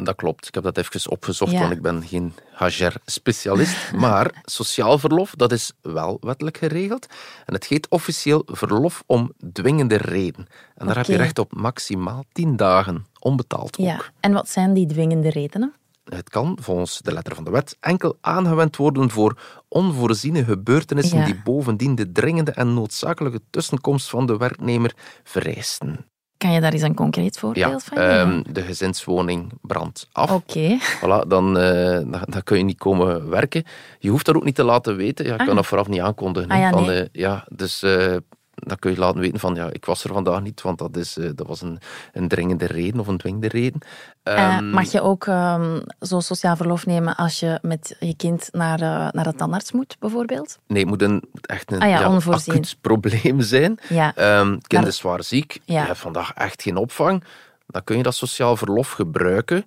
Dat 0.03 0.15
klopt. 0.15 0.47
Ik 0.47 0.55
heb 0.55 0.63
dat 0.63 0.79
even 0.79 1.11
opgezocht, 1.11 1.53
want 1.53 1.73
ik 1.73 1.83
ben 1.83 2.03
geen 2.03 2.33
HR-specialist. 2.53 3.93
maar 4.07 4.43
sociaal 4.45 4.99
verlof, 4.99 5.35
dat 5.37 5.53
is 5.53 5.73
wel 5.81 6.19
wettelijk 6.21 6.57
geregeld. 6.57 7.07
En 7.45 7.55
het 7.55 7.67
heet 7.67 7.89
officieel 7.89 8.43
verlof 8.47 9.03
om 9.07 9.33
dwingende 9.53 9.97
reden. 9.97 10.47
En 10.75 10.87
daar 10.87 10.97
heb 10.97 11.07
je 11.07 11.17
recht 11.17 11.39
op 11.39 11.55
maximaal 11.55 12.25
tien 12.33 12.57
dagen, 12.57 13.07
onbetaald 13.19 13.79
ook. 13.79 13.87
Ja. 13.87 14.01
En 14.21 14.33
wat 14.33 14.49
zijn 14.49 14.75
die 14.75 14.87
dwingende 14.87 15.31
redenen? 15.31 15.75
Het 16.05 16.29
kan, 16.29 16.59
volgens 16.61 16.99
de 16.99 17.13
letter 17.13 17.35
van 17.35 17.45
de 17.45 17.51
wet, 17.51 17.77
enkel 17.81 18.19
aangewend 18.21 18.77
worden 18.77 19.11
voor 19.11 19.39
onvoorziene 19.69 20.45
gebeurtenissen 20.45 21.25
die 21.25 21.43
bovendien 21.45 21.95
de 21.95 22.13
dringende 22.13 22.51
en 22.51 22.75
noodzakelijke 22.75 23.41
tussenkomst 23.51 24.11
van 24.11 24.27
de 24.27 24.37
werknemer 24.37 24.95
vereisten. 25.25 26.07
Kan 26.39 26.53
je 26.53 26.61
daar 26.61 26.73
eens 26.73 26.83
een 26.83 26.95
concreet 26.95 27.39
voorbeeld 27.39 27.85
van 27.85 27.99
geven? 27.99 28.29
Um, 28.29 28.43
de 28.53 28.63
gezinswoning 28.63 29.53
brandt 29.61 30.09
af. 30.13 30.31
Oké. 30.31 30.79
Voilà, 30.81 31.27
dan, 31.29 31.61
uh, 31.61 31.99
dan, 32.29 32.43
kun 32.45 32.59
je 32.59 32.65
niet 32.65 32.79
komen 32.79 33.29
werken. 33.29 33.65
Je 33.99 34.11
hoeft 34.11 34.27
dat 34.27 34.35
ook 34.35 34.45
niet 34.45 34.55
te 34.55 34.65
laten 34.65 34.97
weten. 34.97 35.25
Ja, 35.25 35.33
je 35.33 35.39
ah. 35.39 35.47
kan 35.47 35.57
dat 35.57 35.67
vooraf 35.67 35.89
niet 35.89 36.01
aankondigen. 36.01 36.51
Ah, 36.51 36.59
ja, 36.59 36.71
van, 36.71 36.85
nee. 36.85 37.09
ja, 37.13 37.47
dus 37.49 37.83
uh, 37.83 38.17
dan 38.57 38.79
kun 38.79 38.91
je 38.91 38.99
laten 38.99 39.21
weten 39.21 39.41
van 39.41 39.55
ja, 39.55 39.71
ik 39.73 39.85
was 39.85 40.05
er 40.05 40.13
vandaag 40.13 40.43
niet, 40.43 40.63
want 40.63 40.79
dat, 40.79 40.97
is, 40.97 41.17
uh, 41.17 41.31
dat 41.35 41.47
was 41.47 41.63
een, 41.63 41.79
een 42.13 42.29
dringende 42.29 42.67
reden 42.67 43.01
of 43.01 43.07
een 43.07 43.19
dwingende 43.19 43.49
reden. 43.49 43.81
Um, 44.23 44.71
mag 44.71 44.93
je 44.93 45.01
ook 45.01 45.27
um, 45.27 45.83
zo 46.01 46.21
sociaal 46.21 46.57
verlof 46.57 46.87
nemen 46.87 47.17
als 47.17 47.41
je 47.41 47.59
met 47.63 47.97
je 48.01 48.17
kind 48.17 48.49
naar, 48.53 48.81
uh, 48.81 49.09
naar 49.11 49.25
de 49.25 49.35
tandarts 49.35 49.73
moet, 49.73 49.97
bijvoorbeeld? 49.99 50.59
Nee, 50.67 50.81
het 50.81 50.89
moet 50.89 51.03
een, 51.03 51.23
echt 51.41 51.73
een 51.73 51.81
ah, 51.81 51.89
ja, 51.89 52.01
ja, 52.01 52.33
acuut 52.33 52.77
probleem 52.81 53.41
zijn. 53.41 53.79
Ja. 53.89 54.39
Um, 54.41 54.61
kind 54.67 54.87
is 54.87 54.97
zwaar 54.97 55.23
ziek, 55.23 55.61
je 55.65 55.79
hebt 55.79 55.99
vandaag 55.99 56.33
echt 56.35 56.63
geen 56.63 56.77
opvang. 56.77 57.25
Dan 57.67 57.85
kun 57.85 57.97
je 57.97 58.03
dat 58.03 58.15
sociaal 58.15 58.57
verlof 58.57 58.91
gebruiken. 58.91 59.65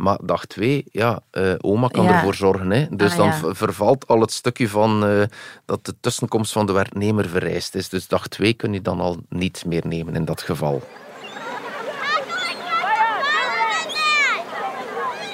Maar 0.00 0.18
dag 0.22 0.46
twee, 0.46 0.84
ja, 0.92 1.20
uh, 1.32 1.54
oma 1.60 1.88
kan 1.88 2.06
ervoor 2.06 2.34
zorgen. 2.34 2.70
Hè. 2.70 2.86
Dus 2.90 3.10
ah, 3.10 3.16
dan 3.16 3.26
ja. 3.26 3.54
vervalt 3.54 4.06
al 4.06 4.20
het 4.20 4.32
stukje 4.32 4.68
van 4.68 5.10
uh, 5.10 5.22
dat 5.64 5.84
de 5.84 5.94
tussenkomst 6.00 6.52
van 6.52 6.66
de 6.66 6.72
werknemer 6.72 7.28
vereist 7.28 7.74
is. 7.74 7.88
Dus 7.88 8.08
dag 8.08 8.28
twee 8.28 8.52
kun 8.52 8.72
je 8.72 8.82
dan 8.82 9.00
al 9.00 9.16
niet 9.28 9.64
meer 9.66 9.86
nemen 9.86 10.14
in 10.14 10.24
dat 10.24 10.42
geval. 10.42 10.82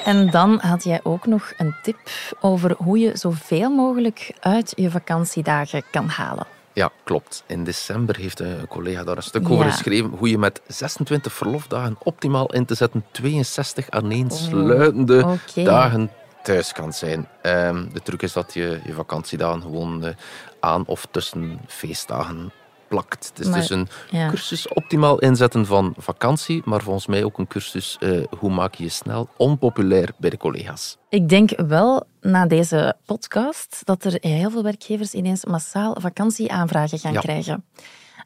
En 0.04 0.30
dan 0.30 0.58
had 0.58 0.84
jij 0.84 1.00
ook 1.02 1.26
nog 1.26 1.52
een 1.56 1.74
tip 1.82 1.98
over 2.40 2.74
hoe 2.78 2.98
je 2.98 3.16
zoveel 3.16 3.70
mogelijk 3.70 4.32
uit 4.40 4.72
je 4.76 4.90
vakantiedagen 4.90 5.82
kan 5.90 6.08
halen. 6.08 6.55
Ja, 6.76 6.90
klopt. 7.04 7.44
In 7.46 7.64
december 7.64 8.16
heeft 8.16 8.40
een 8.40 8.66
collega 8.68 9.04
daar 9.04 9.16
een 9.16 9.22
stuk 9.22 9.50
over 9.50 9.64
geschreven 9.64 10.10
hoe 10.10 10.30
je 10.30 10.38
met 10.38 10.60
26 10.66 11.32
verlofdagen 11.32 11.96
optimaal 12.02 12.52
in 12.52 12.64
te 12.64 12.74
zetten 12.74 13.04
62 13.12 13.90
aaneensluitende 13.90 15.22
oh, 15.24 15.32
okay. 15.32 15.64
dagen 15.64 16.10
thuis 16.42 16.72
kan 16.72 16.92
zijn. 16.92 17.28
Um, 17.42 17.92
de 17.92 18.02
truc 18.02 18.22
is 18.22 18.32
dat 18.32 18.54
je 18.54 18.80
je 18.84 18.92
vakantiedagen 18.92 19.62
gewoon 19.62 20.04
uh, 20.04 20.10
aan 20.60 20.86
of 20.86 21.06
tussen 21.10 21.60
feestdagen 21.66 22.52
plakt. 22.88 23.28
Het 23.28 23.38
is 23.38 23.46
maar, 23.46 23.58
dus 23.58 23.70
een 23.70 23.88
ja. 24.10 24.28
cursus 24.28 24.68
optimaal 24.68 25.18
inzetten 25.18 25.66
van 25.66 25.94
vakantie, 25.98 26.62
maar 26.64 26.82
volgens 26.82 27.06
mij 27.06 27.24
ook 27.24 27.38
een 27.38 27.46
cursus 27.46 27.96
uh, 28.00 28.24
hoe 28.38 28.50
maak 28.50 28.74
je 28.74 28.82
je 28.82 28.90
snel 28.90 29.28
onpopulair 29.36 30.10
bij 30.16 30.30
de 30.30 30.36
collega's. 30.36 30.96
Ik 31.08 31.28
denk 31.28 31.50
wel 31.66 32.06
na 32.20 32.46
deze 32.46 32.96
podcast 33.04 33.80
dat 33.84 34.04
er 34.04 34.18
heel 34.20 34.50
veel 34.50 34.62
werkgevers 34.62 35.12
ineens 35.12 35.44
massaal 35.44 35.96
vakantieaanvragen 35.98 36.98
gaan 36.98 37.12
ja. 37.12 37.20
krijgen. 37.20 37.64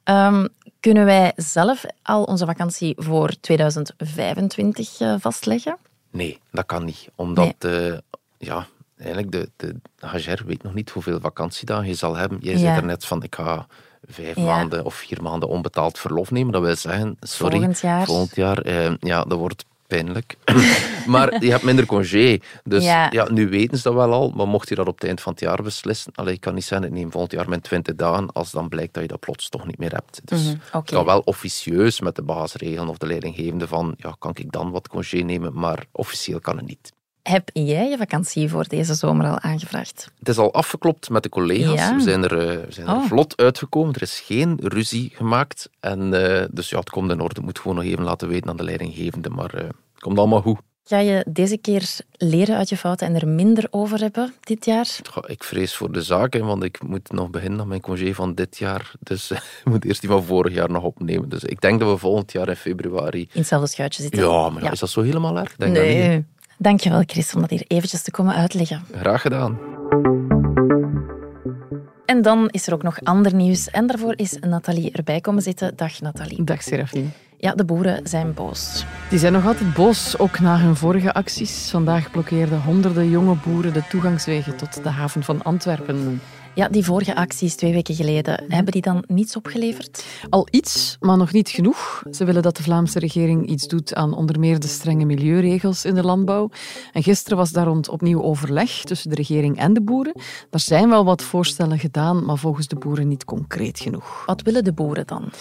Um, 0.05 0.49
kunnen 0.81 1.05
wij 1.05 1.33
zelf 1.37 1.85
al 2.03 2.25
onze 2.25 2.47
vakantie 2.47 2.95
voor 2.99 3.29
2025 3.41 5.01
uh, 5.01 5.15
vastleggen? 5.19 5.77
Nee, 6.11 6.39
dat 6.51 6.67
kan 6.67 6.85
niet. 6.85 7.09
Omdat 7.15 7.55
nee. 7.59 7.91
uh, 7.91 7.99
ja, 8.39 8.67
eigenlijk 8.97 9.33
de, 9.33 9.51
de 9.57 9.77
HR 10.01 10.45
weet 10.47 10.63
nog 10.63 10.75
niet 10.75 10.91
hoeveel 10.91 11.21
vakantiedagen 11.21 11.87
je 11.87 11.95
zal 11.95 12.17
hebben. 12.17 12.39
Jij 12.41 12.53
ja. 12.53 12.59
zei 12.59 12.77
er 12.77 12.85
net 12.85 13.05
van, 13.05 13.23
ik 13.23 13.35
ga 13.35 13.67
vijf 14.07 14.37
ja. 14.37 14.43
maanden 14.43 14.85
of 14.85 14.95
vier 14.95 15.23
maanden 15.23 15.49
onbetaald 15.49 15.99
verlof 15.99 16.31
nemen. 16.31 16.53
Dat 16.53 16.63
wil 16.63 16.77
zeggen, 16.77 17.17
sorry, 17.21 17.57
volgend 17.57 17.81
jaar, 17.81 18.07
volgend 18.07 18.37
jaar 18.37 18.59
eh, 18.59 18.93
ja, 19.01 19.23
dat 19.25 19.39
wordt 19.39 19.65
pijnlijk. 19.91 20.37
maar 21.15 21.45
je 21.45 21.51
hebt 21.51 21.63
minder 21.63 21.87
congé. 21.87 22.39
Dus 22.65 22.85
ja. 22.85 23.11
ja. 23.11 23.31
nu 23.31 23.49
weten 23.49 23.77
ze 23.77 23.83
dat 23.83 23.95
wel 23.95 24.13
al. 24.13 24.31
Maar 24.31 24.49
mocht 24.49 24.69
je 24.69 24.75
dat 24.75 24.87
op 24.87 24.95
het 24.95 25.05
eind 25.05 25.21
van 25.21 25.33
het 25.33 25.41
jaar 25.41 25.63
beslissen, 25.63 26.13
allee, 26.15 26.35
ik 26.35 26.41
kan 26.41 26.55
niet 26.55 26.65
zeggen, 26.65 26.87
ik 26.87 26.93
neem 26.93 27.11
volgend 27.11 27.33
jaar 27.33 27.49
mijn 27.49 27.61
20 27.61 27.95
dagen, 27.95 28.33
als 28.33 28.51
dan 28.51 28.69
blijkt 28.69 28.95
dat 28.95 29.03
je 29.03 29.09
dat 29.09 29.21
plots 29.21 29.49
toch 29.49 29.67
niet 29.67 29.79
meer 29.79 29.93
hebt. 29.93 30.21
Dus 30.25 30.43
mm 30.43 30.47
-hmm. 30.47 30.61
okay. 30.67 30.81
het 30.81 30.91
kan 30.91 31.05
wel 31.05 31.23
officieus 31.25 32.01
met 32.01 32.17
de 32.17 32.23
baas 32.23 32.55
regelen 32.55 32.89
of 32.89 32.99
de 32.99 33.07
leidinggevende 33.07 33.67
van, 33.69 33.95
ja, 33.97 34.15
kan 34.19 34.33
ik 34.35 34.53
dan 34.53 34.71
wat 34.71 34.89
congé 34.89 35.19
nemen, 35.19 35.53
maar 35.55 35.85
officieel 35.93 36.41
kan 36.41 36.57
het 36.57 36.67
niet. 36.67 36.93
Heb 37.23 37.51
jij 37.53 37.89
je 37.89 37.97
vakantie 37.97 38.49
voor 38.49 38.69
deze 38.69 38.95
zomer 38.95 39.27
al 39.27 39.39
aangevraagd? 39.39 40.11
Het 40.19 40.29
is 40.29 40.39
al 40.39 40.53
afgeklopt 40.53 41.11
met 41.11 41.23
de 41.23 41.29
collega's. 41.29 41.79
Ja. 41.79 41.95
We 41.95 42.03
zijn 42.03 42.23
er, 42.23 42.37
we 42.37 42.67
zijn 42.69 42.87
er 42.87 42.95
oh. 42.95 43.05
vlot 43.05 43.37
uitgekomen. 43.37 43.95
Er 43.95 44.03
is 44.03 44.21
geen 44.21 44.59
ruzie 44.63 45.11
gemaakt. 45.15 45.71
En, 45.81 46.13
uh, 46.13 46.45
dus 46.51 46.71
ja, 46.71 46.79
het 46.79 46.91
komt 46.91 47.11
in 47.11 47.21
orde. 47.21 47.41
Ik 47.41 47.47
moet 47.47 47.59
gewoon 47.59 47.77
nog 47.77 47.85
even 47.85 48.05
laten 48.05 48.29
weten 48.29 48.51
aan 48.51 48.57
de 48.57 48.65
leidinggevende. 48.65 49.31
Maar 49.31 49.55
uh, 49.55 49.61
het 49.61 50.01
komt 50.01 50.19
allemaal 50.19 50.43
goed. 50.43 50.59
Ga 50.85 50.99
je 50.99 51.25
deze 51.29 51.57
keer 51.57 51.97
leren 52.13 52.57
uit 52.57 52.69
je 52.69 52.77
fouten 52.77 53.07
en 53.07 53.15
er 53.15 53.29
minder 53.29 53.67
over 53.71 54.01
hebben 54.01 54.35
dit 54.41 54.65
jaar? 54.65 54.97
Ik 55.27 55.45
vrees 55.45 55.75
voor 55.75 55.93
de 55.93 56.03
zaak, 56.03 56.35
want 56.39 56.63
ik 56.63 56.83
moet 56.83 57.13
nog 57.13 57.31
beginnen 57.31 57.61
aan 57.61 57.69
mijn 57.69 57.81
congé 57.81 58.15
van 58.15 58.35
dit 58.35 58.59
jaar. 58.59 58.93
Dus 59.01 59.31
ik 59.65 59.65
moet 59.65 59.85
eerst 59.85 60.01
die 60.01 60.11
van 60.11 60.25
vorig 60.25 60.55
jaar 60.55 60.71
nog 60.71 60.83
opnemen. 60.83 61.29
Dus 61.29 61.45
ik 61.45 61.61
denk 61.61 61.81
dat 61.81 61.91
we 61.91 61.97
volgend 61.97 62.33
jaar 62.33 62.49
in 62.49 62.57
februari... 62.57 63.21
In 63.21 63.29
hetzelfde 63.33 63.69
schuitje 63.69 64.03
zitten. 64.03 64.23
Ja, 64.23 64.49
maar 64.49 64.63
ja. 64.63 64.71
is 64.71 64.79
dat 64.79 64.91
zo 64.91 65.03
helemaal 65.03 65.39
erg? 65.39 65.57
Denk 65.57 65.73
nee. 65.73 66.25
Dankjewel, 66.63 67.03
Chris, 67.07 67.35
om 67.35 67.41
dat 67.41 67.51
hier 67.51 67.65
eventjes 67.67 68.03
te 68.03 68.11
komen 68.11 68.35
uitleggen. 68.35 68.83
Graag 68.93 69.21
gedaan. 69.21 69.59
En 72.07 72.23
dan 72.23 72.49
is 72.49 72.67
er 72.67 72.75
ook 72.75 72.83
nog 72.83 72.99
ander 73.03 73.35
nieuws. 73.35 73.71
En 73.71 73.87
daarvoor 73.87 74.13
is 74.17 74.39
Nathalie 74.41 74.93
erbij 74.93 75.21
komen 75.21 75.43
zitten. 75.43 75.77
Dag, 75.77 76.01
Nathalie. 76.01 76.45
Dag, 76.45 76.63
Serafine. 76.63 77.07
Ja, 77.39 77.55
de 77.55 77.65
boeren 77.65 78.07
zijn 78.07 78.35
boos. 78.35 78.85
Die 79.11 79.19
zijn 79.19 79.33
nog 79.33 79.47
altijd 79.47 79.75
boos, 79.75 80.19
ook 80.19 80.41
na 80.41 80.59
hun 80.59 80.77
vorige 80.77 81.13
acties. 81.13 81.71
Vandaag 81.71 82.11
blokkeerden 82.11 82.63
honderden 82.63 83.11
jonge 83.11 83.37
boeren 83.47 83.73
de 83.73 83.83
toegangswegen 83.89 84.57
tot 84.57 84.83
de 84.83 84.89
haven 84.89 85.23
van 85.23 85.43
Antwerpen. 85.43 86.21
Ja, 86.55 86.69
die 86.69 86.85
vorige 86.85 87.15
acties 87.15 87.55
twee 87.55 87.73
weken 87.73 87.95
geleden, 87.95 88.45
hebben 88.49 88.73
die 88.73 88.83
dan 88.83 89.05
niets 89.07 89.37
opgeleverd? 89.37 90.05
Al 90.31 90.47
iets, 90.51 90.97
maar 91.01 91.17
nog 91.17 91.33
niet 91.33 91.49
genoeg. 91.49 92.03
Ze 92.11 92.25
willen 92.25 92.43
dat 92.43 92.57
de 92.57 92.63
Vlaamse 92.63 92.99
regering 92.99 93.49
iets 93.49 93.69
doet 93.69 93.95
aan 93.95 94.15
onder 94.15 94.39
meer 94.39 94.61
de 94.61 94.67
strenge 94.67 95.05
milieuregels 95.05 95.85
in 95.85 95.95
de 95.95 96.03
landbouw. 96.03 96.51
En 96.93 97.03
gisteren 97.03 97.39
was 97.39 97.51
daar 97.51 97.67
rond 97.67 97.89
opnieuw 97.89 98.23
overleg 98.23 98.71
tussen 98.85 99.11
de 99.11 99.17
regering 99.17 99.59
en 99.59 99.73
de 99.73 99.83
boeren. 99.83 100.21
Er 100.51 100.61
zijn 100.61 100.89
wel 100.89 101.05
wat 101.05 101.23
voorstellen 101.23 101.79
gedaan, 101.79 102.25
maar 102.25 102.39
volgens 102.39 102.67
de 102.67 102.77
boeren 102.77 103.09
niet 103.09 103.25
concreet 103.25 103.81
genoeg. 103.81 104.23
Wat 104.27 104.43
willen 104.43 104.65
de 104.65 104.73
boeren 104.73 105.07
dan? 105.07 105.33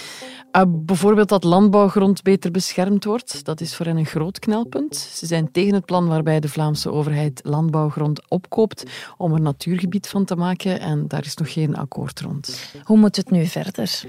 Uh, 0.51 0.61
bijvoorbeeld 0.67 1.29
dat 1.29 1.43
landbouwgrond 1.43 2.21
beter 2.21 2.51
beschermd 2.51 3.03
wordt. 3.03 3.45
Dat 3.45 3.61
is 3.61 3.75
voor 3.75 3.85
hen 3.85 3.97
een 3.97 4.05
groot 4.05 4.39
knelpunt. 4.39 4.95
Ze 4.95 5.25
zijn 5.25 5.51
tegen 5.51 5.73
het 5.73 5.85
plan 5.85 6.07
waarbij 6.07 6.39
de 6.39 6.49
Vlaamse 6.49 6.91
overheid 6.91 7.41
landbouwgrond 7.43 8.29
opkoopt 8.29 8.83
om 9.17 9.33
er 9.33 9.41
natuurgebied 9.41 10.07
van 10.07 10.25
te 10.25 10.35
maken. 10.35 10.79
En 10.79 11.07
daar 11.09 11.25
is 11.25 11.35
nog 11.35 11.53
geen 11.53 11.75
akkoord 11.75 12.21
rond. 12.21 12.71
Hoe 12.83 12.97
moet 12.97 13.15
het 13.15 13.31
nu 13.31 13.45
verder? 13.45 14.03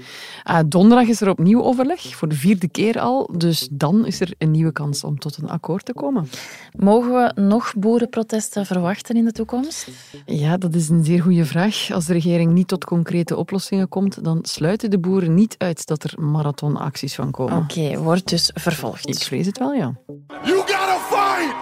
Uh, 0.49 0.59
donderdag 0.65 1.07
is 1.07 1.21
er 1.21 1.29
opnieuw 1.29 1.63
overleg, 1.63 2.15
voor 2.15 2.27
de 2.27 2.35
vierde 2.35 2.67
keer 2.67 2.99
al. 2.99 3.29
Dus 3.37 3.67
dan 3.71 4.05
is 4.05 4.21
er 4.21 4.33
een 4.37 4.51
nieuwe 4.51 4.71
kans 4.71 5.03
om 5.03 5.19
tot 5.19 5.37
een 5.37 5.49
akkoord 5.49 5.85
te 5.85 5.93
komen. 5.93 6.29
Mogen 6.77 7.11
we 7.11 7.41
nog 7.41 7.73
boerenprotesten 7.75 8.65
verwachten 8.65 9.15
in 9.15 9.25
de 9.25 9.31
toekomst? 9.31 9.87
Ja, 10.25 10.57
dat 10.57 10.75
is 10.75 10.89
een 10.89 11.03
zeer 11.03 11.21
goede 11.21 11.45
vraag. 11.45 11.91
Als 11.91 12.05
de 12.05 12.13
regering 12.13 12.51
niet 12.51 12.67
tot 12.67 12.85
concrete 12.85 13.35
oplossingen 13.35 13.89
komt, 13.89 14.23
dan 14.23 14.39
sluiten 14.41 14.89
de 14.89 14.99
boeren 14.99 15.33
niet 15.33 15.55
uit 15.57 15.85
dat 15.85 16.03
er 16.03 16.21
marathonacties 16.21 17.15
van 17.15 17.31
komen. 17.31 17.57
Oké, 17.57 17.79
okay, 17.79 17.97
wordt 17.97 18.29
dus 18.29 18.51
vervolgd. 18.53 19.07
Ik 19.07 19.17
vrees 19.17 19.45
het 19.45 19.57
wel, 19.57 19.73
ja. 19.73 19.95
You 20.43 20.57
gotta 20.57 20.97
fight 20.97 21.55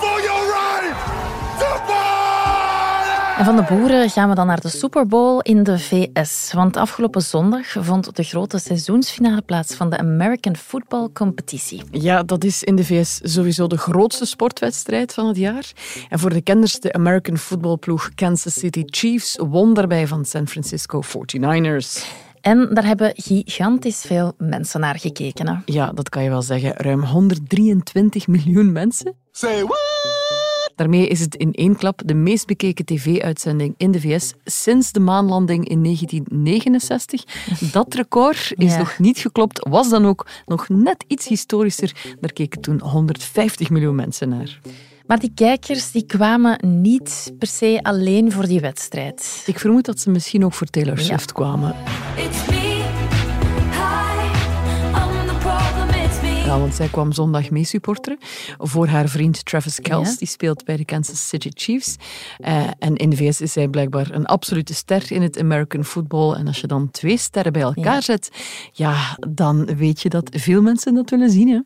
for 0.00 0.22
your 0.22 0.46
right 0.46 0.94
to 1.58 1.66
fight! 1.86 1.97
En 3.38 3.44
van 3.44 3.56
de 3.56 3.62
boeren 3.62 4.10
gaan 4.10 4.28
we 4.28 4.34
dan 4.34 4.46
naar 4.46 4.60
de 4.60 4.68
Super 4.68 5.06
Bowl 5.06 5.38
in 5.42 5.62
de 5.62 5.78
VS. 5.78 6.52
Want 6.52 6.76
afgelopen 6.76 7.22
zondag 7.22 7.66
vond 7.78 8.16
de 8.16 8.22
grote 8.22 8.58
seizoensfinale 8.58 9.42
plaats 9.42 9.74
van 9.74 9.90
de 9.90 9.98
American 9.98 10.56
Football 10.56 11.08
Competitie. 11.12 11.82
Ja, 11.90 12.22
dat 12.22 12.44
is 12.44 12.62
in 12.62 12.76
de 12.76 12.84
VS 12.84 13.20
sowieso 13.22 13.66
de 13.66 13.78
grootste 13.78 14.24
sportwedstrijd 14.24 15.14
van 15.14 15.26
het 15.26 15.36
jaar. 15.36 15.72
En 16.08 16.18
voor 16.18 16.30
de 16.30 16.40
kenners, 16.40 16.80
de 16.80 16.92
American 16.92 17.36
footballploeg 17.36 18.10
Kansas 18.14 18.54
City 18.54 18.82
Chiefs 18.86 19.36
won 19.36 19.74
daarbij 19.74 20.06
van 20.06 20.24
San 20.24 20.48
Francisco 20.48 21.02
49ers. 21.02 22.04
En 22.40 22.68
daar 22.72 22.86
hebben 22.86 23.12
gigantisch 23.14 24.00
veel 24.06 24.32
mensen 24.38 24.80
naar 24.80 24.98
gekeken. 24.98 25.48
Hè? 25.48 25.54
Ja, 25.64 25.92
dat 25.92 26.08
kan 26.08 26.22
je 26.22 26.28
wel 26.28 26.42
zeggen. 26.42 26.72
Ruim 26.76 27.04
123 27.04 28.26
miljoen 28.26 28.72
mensen. 28.72 29.14
Say 29.32 29.62
what? 29.62 29.87
Daarmee 30.78 31.08
is 31.08 31.20
het 31.20 31.34
in 31.34 31.52
één 31.52 31.76
klap 31.76 32.00
de 32.04 32.14
meest 32.14 32.46
bekeken 32.46 32.84
tv-uitzending 32.84 33.74
in 33.76 33.90
de 33.90 34.00
VS 34.00 34.32
sinds 34.44 34.92
de 34.92 35.00
maanlanding 35.00 35.68
in 35.68 35.82
1969. 35.82 37.24
Dat 37.72 37.94
record 37.94 38.52
is 38.56 38.72
Ja. 38.72 38.78
nog 38.78 38.98
niet 38.98 39.18
geklopt, 39.18 39.66
was 39.68 39.88
dan 39.88 40.06
ook 40.06 40.26
nog 40.46 40.68
net 40.68 41.04
iets 41.06 41.28
historischer. 41.28 41.92
Daar 42.20 42.32
keken 42.32 42.60
toen 42.60 42.80
150 42.80 43.70
miljoen 43.70 43.94
mensen 43.94 44.28
naar. 44.28 44.60
Maar 45.06 45.18
die 45.18 45.32
kijkers 45.34 45.90
die 45.90 46.06
kwamen 46.06 46.82
niet 46.82 47.32
per 47.38 47.48
se 47.48 47.78
alleen 47.82 48.32
voor 48.32 48.46
die 48.46 48.60
wedstrijd. 48.60 49.42
Ik 49.46 49.58
vermoed 49.58 49.84
dat 49.84 50.00
ze 50.00 50.10
misschien 50.10 50.44
ook 50.44 50.54
voor 50.54 50.66
Taylor 50.66 50.98
Swift 50.98 51.32
kwamen. 51.32 51.74
Want 56.48 56.74
zij 56.74 56.88
kwam 56.88 57.12
zondag 57.12 57.50
mee 57.50 57.64
supporteren 57.64 58.18
voor 58.58 58.86
haar 58.86 59.08
vriend 59.08 59.44
Travis 59.44 59.80
Kelce. 59.80 60.16
Die 60.18 60.28
speelt 60.28 60.64
bij 60.64 60.76
de 60.76 60.84
Kansas 60.84 61.28
City 61.28 61.50
Chiefs. 61.54 61.96
Uh, 62.38 62.66
en 62.78 62.96
in 62.96 63.10
de 63.10 63.16
VS 63.16 63.40
is 63.40 63.52
zij 63.52 63.68
blijkbaar 63.68 64.10
een 64.10 64.26
absolute 64.26 64.74
ster 64.74 65.12
in 65.12 65.22
het 65.22 65.38
American 65.38 65.84
football. 65.84 66.32
En 66.32 66.46
als 66.46 66.60
je 66.60 66.66
dan 66.66 66.90
twee 66.90 67.18
sterren 67.18 67.52
bij 67.52 67.62
elkaar 67.62 68.02
zet, 68.02 68.30
ja, 68.72 69.18
dan 69.28 69.76
weet 69.76 70.00
je 70.00 70.08
dat 70.08 70.30
veel 70.32 70.62
mensen 70.62 70.94
dat 70.94 71.10
willen 71.10 71.30
zien. 71.30 71.48
Hè? 71.48 71.60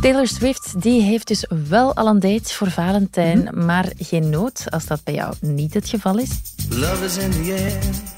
Taylor 0.00 0.26
Swift 0.26 0.82
die 0.82 1.02
heeft 1.02 1.28
dus 1.28 1.46
wel 1.68 1.94
al 1.94 2.06
een 2.06 2.20
date 2.20 2.54
voor 2.54 2.70
Valentijn, 2.70 3.38
mhm. 3.38 3.64
maar 3.64 3.92
geen 3.98 4.30
nood 4.30 4.64
als 4.70 4.86
dat 4.86 5.04
bij 5.04 5.14
jou 5.14 5.34
niet 5.40 5.74
het 5.74 5.88
geval 5.88 6.18
is. 6.18 6.30
Love 6.68 7.04
is 7.04 7.16
in 7.16 7.30
the 7.30 7.52
air. 7.58 8.13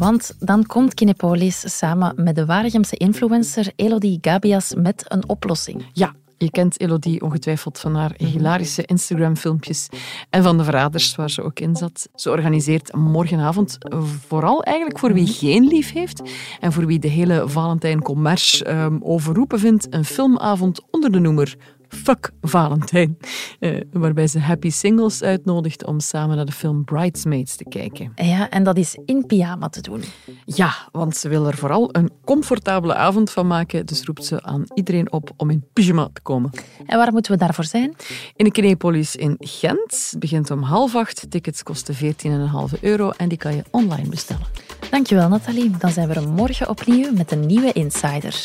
Want 0.00 0.34
dan 0.38 0.66
komt 0.66 0.94
Kinepolis 0.94 1.78
samen 1.78 2.12
met 2.16 2.34
de 2.34 2.46
Waregemse 2.46 2.96
influencer 2.96 3.72
Elodie 3.76 4.18
Gabias 4.20 4.74
met 4.74 5.04
een 5.08 5.28
oplossing. 5.28 5.86
Ja, 5.92 6.14
je 6.36 6.50
kent 6.50 6.80
Elodie 6.80 7.22
ongetwijfeld 7.22 7.78
van 7.78 7.94
haar 7.94 8.12
hilarische 8.16 8.82
Instagram-filmpjes 8.84 9.88
en 10.30 10.42
van 10.42 10.58
de 10.58 10.64
verraders 10.64 11.14
waar 11.14 11.30
ze 11.30 11.42
ook 11.42 11.60
in 11.60 11.76
zat. 11.76 12.08
Ze 12.14 12.30
organiseert 12.30 12.94
morgenavond 12.94 13.78
vooral 14.26 14.62
eigenlijk 14.62 14.98
voor 14.98 15.12
wie 15.12 15.26
geen 15.26 15.66
lief 15.66 15.92
heeft 15.92 16.22
en 16.60 16.72
voor 16.72 16.86
wie 16.86 16.98
de 16.98 17.08
hele 17.08 17.48
Valentijn 17.48 18.02
Commerce 18.02 18.70
um, 18.70 19.00
overroepen 19.02 19.58
vindt, 19.58 19.86
een 19.90 20.04
filmavond 20.04 20.80
onder 20.90 21.12
de 21.12 21.18
noemer 21.18 21.56
Fuck 21.90 22.30
Valentijn. 22.40 23.18
Uh, 23.60 23.80
waarbij 23.92 24.26
ze 24.26 24.38
happy 24.38 24.70
singles 24.70 25.22
uitnodigt 25.22 25.84
om 25.86 26.00
samen 26.00 26.36
naar 26.36 26.44
de 26.44 26.52
film 26.52 26.84
Bridesmaids 26.84 27.56
te 27.56 27.64
kijken. 27.64 28.12
Ja, 28.14 28.50
en 28.50 28.62
dat 28.64 28.76
is 28.76 28.98
in 29.04 29.26
pyjama 29.26 29.68
te 29.68 29.80
doen. 29.80 30.02
Ja, 30.44 30.74
want 30.92 31.16
ze 31.16 31.28
wil 31.28 31.46
er 31.46 31.56
vooral 31.56 31.88
een 31.92 32.10
comfortabele 32.24 32.94
avond 32.94 33.30
van 33.30 33.46
maken. 33.46 33.86
Dus 33.86 34.04
roept 34.04 34.24
ze 34.24 34.42
aan 34.42 34.64
iedereen 34.74 35.12
op 35.12 35.30
om 35.36 35.50
in 35.50 35.64
pyjama 35.72 36.08
te 36.12 36.20
komen. 36.20 36.50
En 36.86 36.98
waar 36.98 37.12
moeten 37.12 37.32
we 37.32 37.38
daarvoor 37.38 37.64
zijn? 37.64 37.94
In 38.36 38.44
de 38.44 38.50
Kinepolis 38.50 39.16
in 39.16 39.36
Gent. 39.38 40.08
Het 40.10 40.18
begint 40.18 40.50
om 40.50 40.62
half 40.62 40.94
acht. 40.94 41.30
Tickets 41.30 41.62
kosten 41.62 41.94
14,5 41.94 42.80
euro 42.80 43.10
en 43.10 43.28
die 43.28 43.38
kan 43.38 43.56
je 43.56 43.62
online 43.70 44.08
bestellen. 44.08 44.46
Dankjewel 44.90 45.28
Nathalie. 45.28 45.70
Dan 45.78 45.90
zijn 45.90 46.08
we 46.08 46.14
er 46.14 46.28
morgen 46.28 46.68
opnieuw 46.68 47.12
met 47.12 47.32
een 47.32 47.46
nieuwe 47.46 47.72
Insider. 47.72 48.44